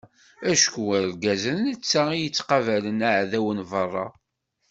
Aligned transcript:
Acku 0.51 0.83
argaz 0.99 1.43
d 1.55 1.57
netta 1.63 2.03
i 2.13 2.17
yettqabalen 2.23 2.99
aεdaw 3.09 3.47
n 3.57 3.59
beṛṛa. 3.71 4.07